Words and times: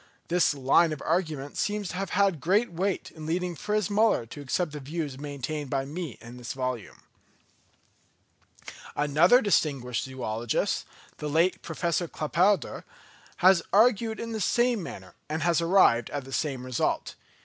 This 0.29 0.55
line 0.55 0.91
of 0.93 1.01
argument 1.05 1.57
seems 1.57 1.89
to 1.89 1.95
have 1.97 2.09
had 2.09 2.41
great 2.41 2.71
weight 2.73 3.11
in 3.11 3.27
leading 3.27 3.55
Fritz 3.55 3.87
Müller 3.87 4.27
to 4.29 4.41
accept 4.41 4.71
the 4.71 4.79
views 4.79 5.19
maintained 5.19 5.69
by 5.69 5.85
me 5.85 6.17
in 6.21 6.37
this 6.37 6.53
volume. 6.53 7.03
Another 8.95 9.41
distinguished 9.43 10.05
zoologist, 10.05 10.87
the 11.17 11.29
late 11.29 11.61
Professor 11.61 12.07
Claparède, 12.07 12.83
has 13.45 13.61
argued 13.71 14.19
in 14.19 14.31
the 14.31 14.41
same 14.41 14.81
manner, 14.81 15.13
and 15.29 15.43
has 15.43 15.61
arrived 15.61 16.09
at 16.09 16.23
the 16.23 16.33
same 16.33 16.65
result. 16.65 17.13